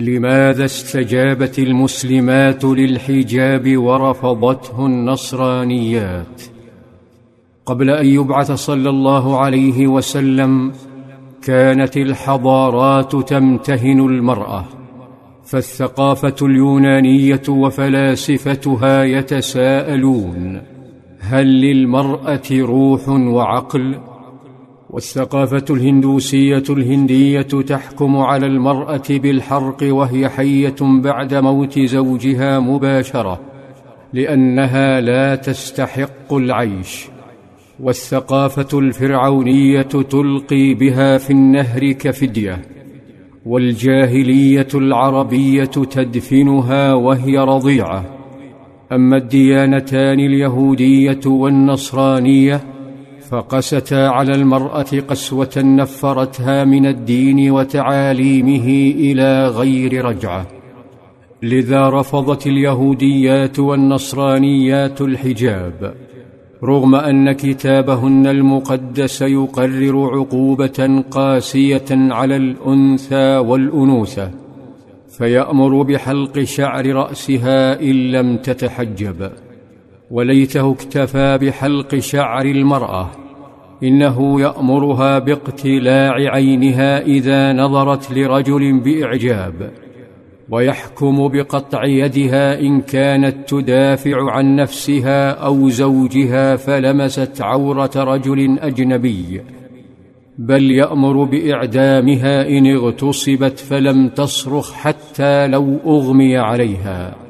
[0.00, 6.42] لماذا استجابت المسلمات للحجاب ورفضته النصرانيات؟
[7.66, 10.72] قبل أن يبعث صلى الله عليه وسلم
[11.42, 14.64] كانت الحضارات تمتهن المرأة
[15.44, 20.62] فالثقافة اليونانية وفلاسفتها يتساءلون
[21.20, 23.98] هل للمرأة روح وعقل
[24.92, 33.40] والثقافة الهندوسية الهندية تحكم على المرأة بالحرق وهي حية بعد موت زوجها مباشرة
[34.12, 37.06] لأنها لا تستحق العيش.
[37.80, 42.62] والثقافة الفرعونية تلقي بها في النهر كفدية
[43.46, 48.04] والجاهلية العربية تدفنها وهي رضيعة.
[48.92, 52.60] أما الديانتان اليهودية والنصرانية
[53.30, 58.66] فقستا على المرأة قسوة نفرتها من الدين وتعاليمه
[58.96, 60.46] إلى غير رجعة
[61.42, 65.94] لذا رفضت اليهوديات والنصرانيات الحجاب
[66.64, 74.30] رغم أن كتابهن المقدس يقرر عقوبة قاسية على الأنثى والأنوثة
[75.08, 79.30] فيأمر بحلق شعر رأسها إن لم تتحجب
[80.10, 83.19] وليته اكتفى بحلق شعر المرأة.
[83.82, 89.70] إنه يأمرها باقتلاع عينها إذا نظرت لرجل بإعجاب
[90.50, 99.40] ويحكم بقطع يدها إن كانت تدافع عن نفسها أو زوجها فلمست عورة رجل أجنبي
[100.38, 107.29] بل يأمر بإعدامها إن اغتصبت فلم تصرخ حتى لو أغمي عليها.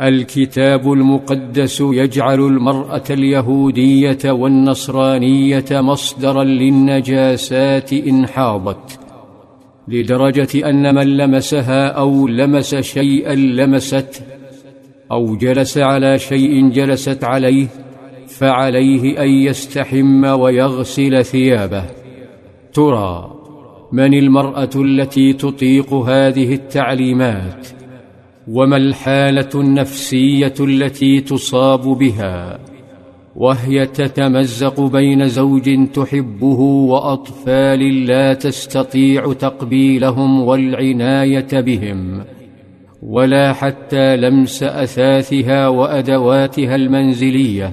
[0.00, 8.98] الكتاب المقدس يجعل المرأة اليهودية والنصرانية مصدرا للنجاسات إن حاضت
[9.88, 14.24] لدرجة أن من لمسها أو لمس شيئا لمسته
[15.12, 17.66] أو جلس على شيء جلست عليه
[18.28, 21.84] فعليه أن يستحم ويغسل ثيابه.
[22.72, 23.34] ترى
[23.92, 27.83] من المرأة التي تطيق هذه التعليمات؟
[28.48, 32.58] وما الحالة النفسية التي تصاب بها؟
[33.36, 42.24] وهي تتمزق بين زوج تحبه وأطفال لا تستطيع تقبيلهم والعناية بهم
[43.02, 47.72] ولا حتى لمس أثاثها وأدواتها المنزلية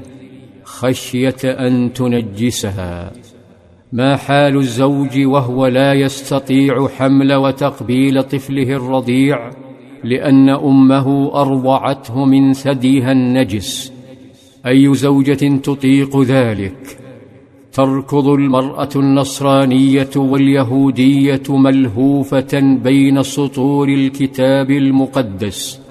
[0.64, 3.12] خشية أن تنجسها.
[3.94, 9.52] ما حال الزوج وهو لا يستطيع حمل وتقبيل طفله الرضيع؟
[10.04, 13.94] لأن أمه أرضعته من ثديها النجس.
[14.68, 16.98] أي زوجة تطيق ذلك؟
[17.74, 25.82] تركض المرأة النصرانية واليهودية ملهوفة بين سطور الكتاب المقدس.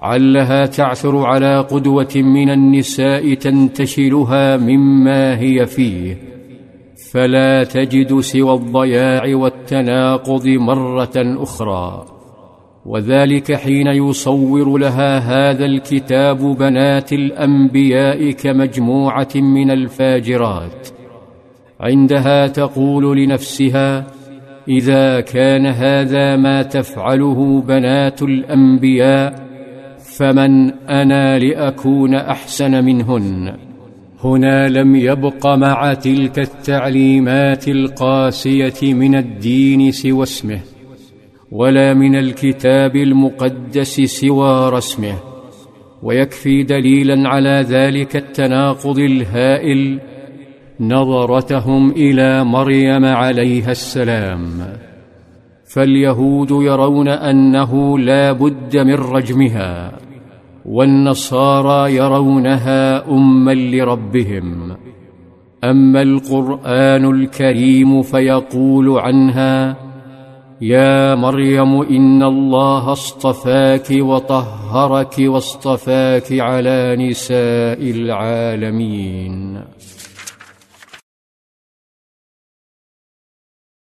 [0.00, 6.18] علها تعثر على قدوة من النساء تنتشلها مما هي فيه.
[7.12, 12.11] فلا تجد سوى الضياع والتناقض مرة أخرى.
[12.86, 20.88] وذلك حين يصور لها هذا الكتاب بنات الأنبياء كمجموعة من الفاجرات.
[21.80, 24.06] عندها تقول لنفسها
[24.68, 29.46] إذا كان هذا ما تفعله بنات الأنبياء
[30.16, 33.54] فمن أنا لأكون أحسن منهن.
[34.24, 40.71] هنا لم يبق مع تلك التعليمات القاسية من الدين سوى اسمه.
[41.52, 45.14] ولا من الكتاب المقدس سوى رسمه
[46.02, 50.00] ويكفي دليلا على ذلك التناقض الهائل
[50.80, 54.76] نظرتهم إلى مريم عليها السلام.
[55.74, 59.92] فاليهود يرون أنه لا بد من رجمها
[60.66, 64.76] والنصارى يرونها اما لربهم.
[65.64, 69.91] أما القرآن الكريم فيقول عنها
[70.62, 79.60] يا مريم إن الله اصطفاك وطهرك واصطفاك على نساء العالمين.